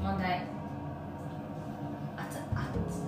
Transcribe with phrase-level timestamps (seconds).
[0.00, 0.42] 問題。
[2.16, 3.02] 熱熱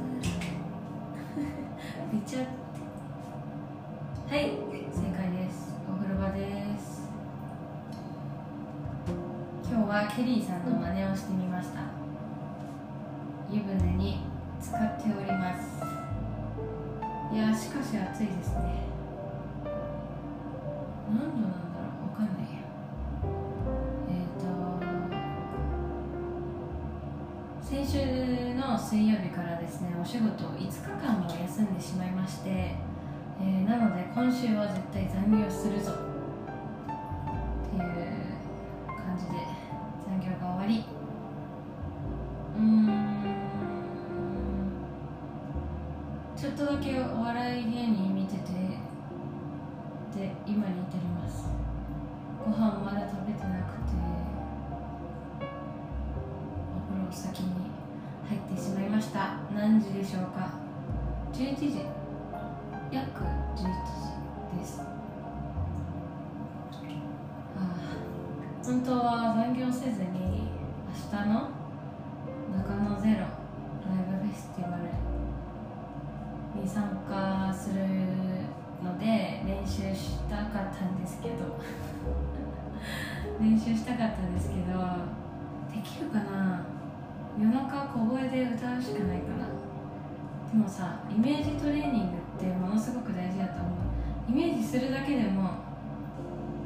[2.13, 2.41] めっちゃ。
[2.41, 4.51] はい
[4.93, 5.75] 正解です。
[5.89, 7.09] お風呂場です。
[9.71, 11.81] 今日はケリーさんの真似をしてみました。
[13.51, 14.21] 湯船に
[14.61, 15.83] 使っております。
[17.33, 18.85] いやしかし暑いですね。
[21.09, 22.11] 何度なんだろう。
[22.11, 22.54] わかんない。
[28.75, 30.69] の水曜日からですねお仕事を5日
[31.01, 35.93] 間も休んでしまいまして、えーなので今週は絶対残業するぞ。
[35.93, 35.97] っ
[37.71, 37.83] ていう
[38.87, 39.33] 感じで
[40.07, 40.85] 残業が終わり。
[42.57, 43.25] うーん。
[46.37, 48.14] ちょっとだけお笑い芸人
[58.55, 59.41] ってしまいました。
[59.53, 60.53] 何時でしょうか
[61.33, 61.85] ？11時。
[62.93, 63.65] 約11時
[64.59, 64.81] です。
[64.81, 64.85] あ
[67.59, 67.61] あ。
[68.65, 70.49] 本当は残業せずに
[70.87, 71.51] 明日の
[72.57, 73.21] 中野ゼロライ
[74.09, 74.83] ブフェスティバル
[76.63, 77.75] に参加する
[78.85, 81.35] ので練習したかったんですけど。
[83.41, 84.79] 練習したかったんですけど
[85.73, 86.61] できるかな？
[87.39, 89.49] 夜中小声で歌うしかないかな。
[90.53, 94.31] でもさイメージトレーニングってものすごく大事だと思う。
[94.31, 95.51] イメージするだけでも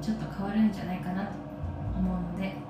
[0.03, 1.33] ちょっと変わるんじゃないかなと
[1.97, 2.68] 思うので。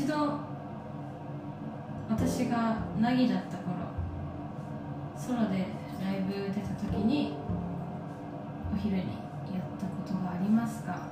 [0.00, 0.14] 一度
[2.08, 3.76] 私がナギだった頃
[5.14, 5.66] ソロで
[6.02, 7.36] ライブ出た時に
[8.72, 9.08] お昼にやっ
[9.78, 11.06] たことがありますが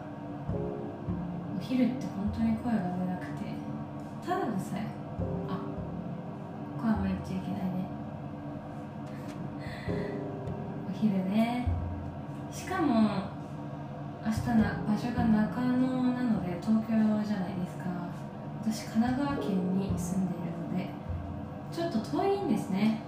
[0.54, 3.52] お昼って本当に声が出なくて
[4.26, 4.86] ただでさえ
[5.48, 5.60] あ
[6.78, 7.84] ここはま言っちゃいけないね。
[10.88, 11.66] お昼ね。
[12.50, 12.94] しかも
[14.24, 16.94] 明日な場所が中野なので東京
[17.26, 18.08] じゃないですか。
[18.60, 20.90] 私神奈川県に住んでいるので
[21.72, 23.00] ちょっと遠いんですね。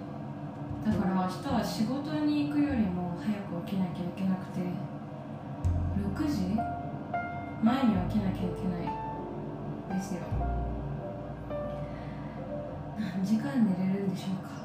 [0.84, 4.60] だから明日は仕事に行くよりも早く起きなきゃいけなくて
[6.24, 6.56] 6時？
[7.62, 10.20] 前に起きなきゃいけないですよ。
[12.98, 14.59] 何時間寝れるんでしょうか？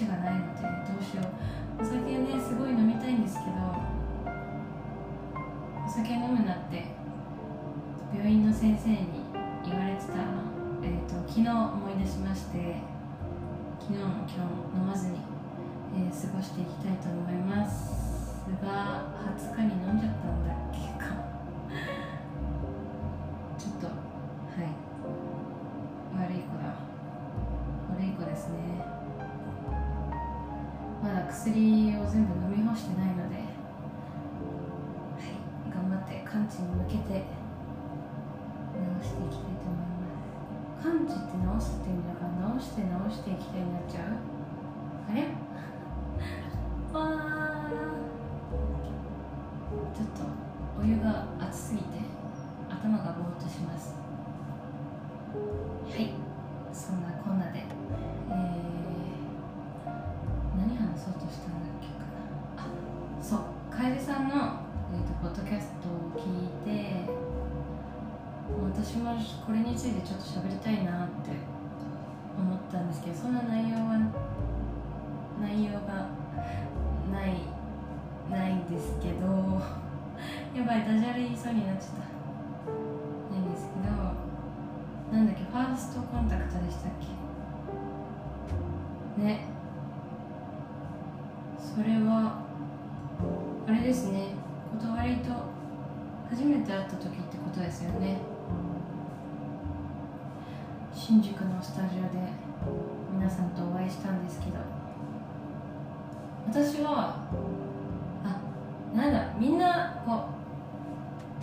[0.00, 1.26] がないのでどうしよう。
[1.82, 3.50] お酒ねすごい飲みたいんですけど
[5.84, 6.84] お酒飲むなって
[8.14, 9.24] 病院の先生に
[9.64, 10.12] 言われてた、
[10.82, 12.76] えー、と昨日思い出しまして
[13.80, 15.18] 昨日も今日も飲まずに、
[15.96, 18.01] えー過ごしていきたいと思います。
[31.52, 33.44] 薬を全部飲み干してないのでは
[35.20, 35.36] い
[35.68, 37.28] 頑張って完治に向けて
[38.72, 40.32] 治していきたいと思います。
[40.82, 44.16] 完治って治すって意味だから治して治していきたいになっちゃう？
[45.12, 45.28] あれ？
[63.82, 67.02] 楓さんの、えー、とポッドキャストを聞いて
[68.72, 69.10] 私も
[69.44, 71.32] これについてちょっと喋りたいなって
[72.38, 73.98] 思ったんですけどそんな内容は
[75.40, 76.06] 内容が
[77.10, 77.42] ない
[78.30, 79.26] ないんですけど
[80.54, 86.92] やばいダジャレ言いそうになっちゃったないんですけどなんだっけファーストコンタクトでしたっ
[89.18, 89.24] け？
[89.24, 89.46] ね。
[91.58, 92.41] それは
[93.66, 94.34] あれですね。
[94.80, 95.30] 断りと
[96.30, 98.18] 初めて会った時ってことですよね。
[100.94, 102.08] 新宿のスタジオで
[103.12, 104.56] 皆さんとお会いしたんですけど。
[106.48, 107.16] 私は
[108.24, 108.40] あ
[108.96, 110.24] なんだみんなこ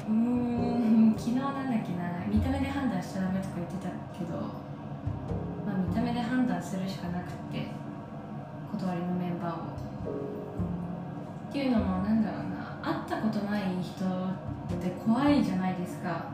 [0.07, 4.37] ううーん昨日なんだっけな見た目で判断しちゃダメとか言ってたけど、
[5.65, 7.67] まあ、見た目で判断するしかなくって
[8.71, 9.28] 断りのメンバーを
[11.49, 12.59] っていうのもなんだろうな。
[12.81, 16.25] 会ったことない人って怖いじゃないですか。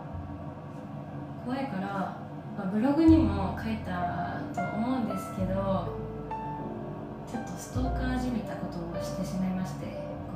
[1.45, 1.87] 怖いから、
[2.57, 5.53] まあ、ブログにも書いたと思うんですけど
[7.29, 9.91] ちょっとストーカーじみたことをしてしまいましてこ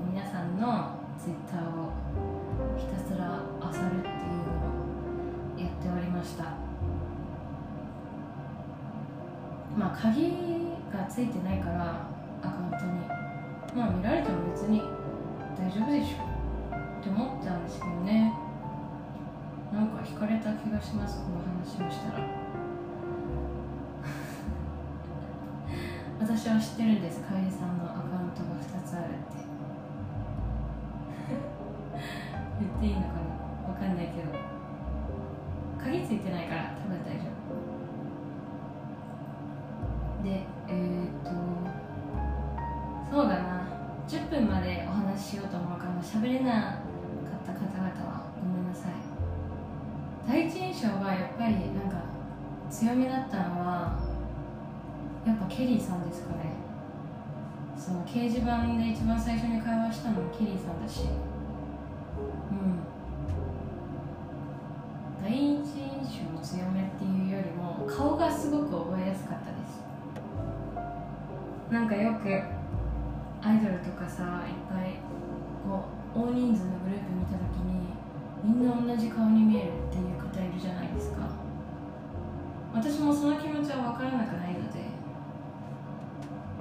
[0.08, 1.92] う皆さんのツイッターを
[2.78, 4.14] ひたすら漁るっていう
[4.46, 4.60] の
[5.56, 6.44] をやっておりました。
[9.76, 10.32] まあ鍵
[10.94, 12.08] がついてないから
[12.44, 13.29] アカウントに。
[13.76, 14.82] まあ見られても別に
[15.58, 16.24] 大丈夫でしょ
[17.00, 18.34] って思ったんですけどね。
[19.72, 22.24] なんか惹かれた気がしますこの話をしたら。
[26.20, 27.22] 私は知ってるんです。
[27.22, 29.16] かえりさんのアカウントが2つあるって。
[32.60, 33.14] 言っていいのかな？
[33.70, 34.30] わかんないけど。
[35.78, 37.49] 鍵ついてないから多分大丈夫。
[44.20, 46.80] 10分までお話ししようと思うから喋れなか
[47.42, 48.92] った方々はごめんなさい。
[50.28, 52.04] 第一印象がやっぱりなんか
[52.70, 53.98] 強めだったのは
[55.26, 56.52] やっぱケリーさんですかね。
[57.78, 61.04] その掲示板で一番最初に会話したのもケリーさんだし。
[62.52, 62.84] うん。
[65.24, 65.64] 第一印
[66.04, 69.80] 象強めっていうよりも顔がすごく覚えやすかったです。
[71.72, 72.59] なんかよく
[73.42, 75.00] アイドルとかさいっぱい
[75.64, 77.94] こう大人数のグループ見た時に
[78.44, 81.30] みんな同じ顔に見えるっていう方いるじゃないですか。
[82.74, 84.80] 私もその気持ちは分からなくないので、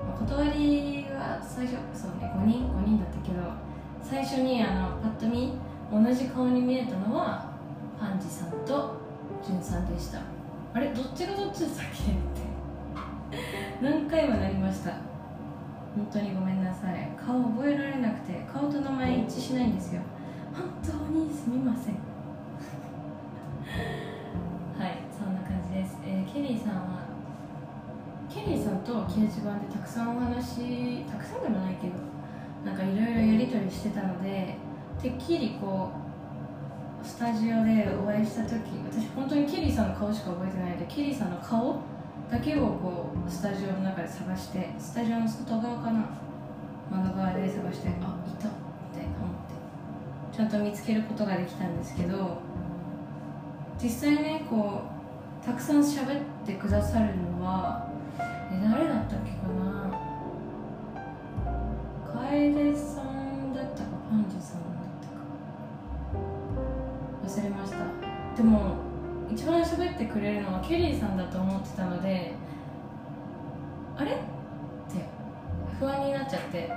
[0.06, 3.42] まあ、断りは最初そうね5人5人だったけど
[4.02, 5.58] 最初にあのパッと見
[5.92, 7.52] 同じ顔に見えたのは
[8.00, 8.96] パンジさんと
[9.44, 10.20] ジュンさんでした。
[10.72, 12.48] あれどっちがどっちだったっけって。
[13.82, 15.07] 何回もなりました。
[15.96, 17.11] 本当にごめんなさい。
[17.17, 20.02] 顔覚えられなくて顔と名前一致しないんですよ。
[20.55, 21.94] 本当にすみません。
[24.79, 26.99] はいそんな感じです、えー、ケリーさんは？
[28.31, 31.94] ケリーさんと掲示板でたくさんお話たくさんでもないけど
[32.64, 34.55] なんかいろいろやり取りしてたので
[35.00, 35.90] てっきりこ
[37.02, 41.76] うスタジオでお会いした時私本当にケリーさんの顔しか覚えてないのでケリーさんの顔
[42.30, 46.04] だけをこうスタジオの中で探してスタジオの外側かな？
[46.90, 48.52] 窓側で探してあいたみたいな
[49.20, 49.34] 思っ
[50.32, 52.38] てちゃんと見つけることができたんですけど
[53.82, 54.82] 実際ねこ
[55.42, 57.88] うたくさん喋ってくださるのは
[58.50, 59.98] え誰だったっけかな？
[62.30, 66.22] 楓さんだったかパンジさんだったか。
[67.26, 67.78] 忘れました。
[68.36, 68.77] でも
[69.38, 72.32] 一番喋ってくれるのはケリーさんだと思ってたので
[73.96, 74.11] あれ？
[74.11, 74.19] って
[75.79, 76.69] 不安になっちゃって。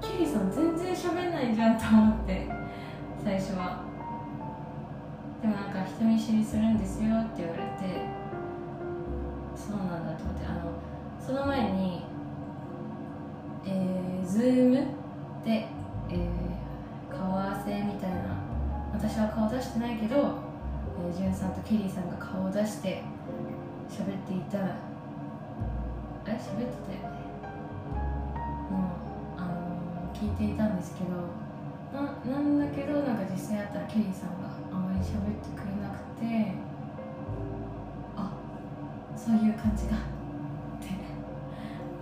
[0.00, 2.46] ケリーさん全然喋んないじゃんと思って
[3.24, 3.82] 最初は。
[5.42, 8.06] でもなんか人見知りするんですよって言われて
[9.56, 10.70] そうなんだと思ってあの
[11.20, 12.04] その前に
[13.66, 14.74] えー、ズーム
[15.44, 18.38] で、えー、顔合わせみたいな。
[18.92, 20.47] 私は顔出してないけど、
[21.00, 23.02] えー、ジュンさんとケリーさんが顔を出して
[23.88, 24.76] 喋っていたら
[26.26, 27.18] え喋ってたよね。
[28.70, 31.10] もうあのー、聞いていたんですけど
[31.92, 36.52] ななんだけどなんか実際あったらケリーさんがあまり喋ってくれなくて
[38.16, 38.32] あ
[39.16, 40.00] そういう感じがっ
[40.80, 40.88] て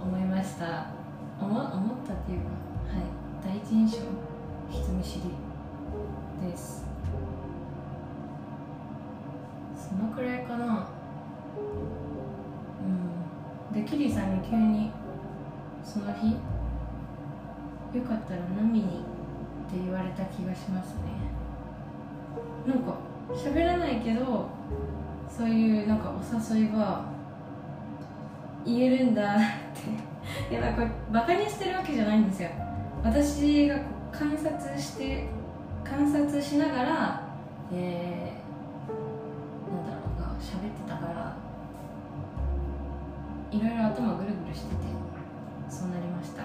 [0.03, 0.87] 思いました。
[1.39, 1.61] 思思っ
[2.07, 2.47] たっていうか
[2.91, 3.05] はい。
[3.45, 3.99] 第一印象
[4.71, 5.31] 人見知り
[6.51, 6.96] です。
[9.89, 10.89] そのくらいかな。
[13.73, 13.85] うん。
[13.85, 14.91] でキリさんに急に
[15.85, 16.33] その日
[17.97, 18.89] よかったら飲みにっ
[19.71, 21.03] て言われた気がしますね。
[22.67, 22.97] なんか
[23.33, 24.49] 喋らないけど
[25.29, 27.05] そういうなんかお誘いが
[28.65, 29.39] 言えるんだっ
[29.73, 30.17] て。
[30.51, 32.49] いやなんかバカにしてるわけじゃないんですよ。
[33.05, 33.77] 私が
[34.11, 35.29] 観察して
[35.85, 37.23] 観察しながら、
[37.73, 38.33] え
[43.57, 44.83] いろいろ頭ぐるぐるしてて
[45.67, 46.45] そうなりました。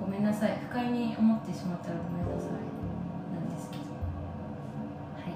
[0.00, 0.56] ごめんなさい。
[0.70, 2.50] 不快に思ってしまったらごめんなさい。
[3.34, 3.82] なんですけど。
[5.18, 5.32] はい。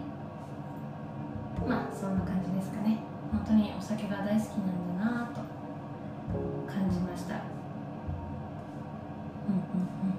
[1.68, 2.98] まあそんな感じですかね。
[3.32, 5.40] 本当にお酒が大好きなんだなと
[6.72, 7.34] 感じました。
[7.34, 7.38] う
[9.50, 9.62] んうん
[9.98, 10.14] うん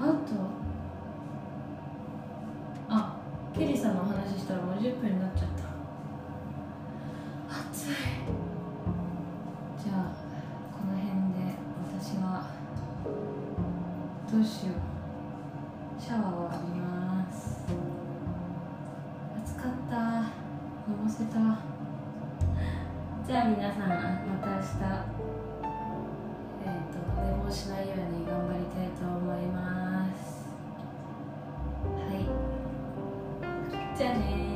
[0.00, 0.10] うん。
[0.10, 0.34] あと
[2.88, 3.16] あ
[3.56, 5.69] ケリさんのお話したらもう10分になっちゃった。
[21.10, 21.34] せた。
[23.26, 24.68] じゃあ皆さんまた明日
[26.62, 30.46] えっ、と寝坊しないように頑張りたいと思います。
[31.84, 32.16] はい。
[33.98, 34.49] じゃあね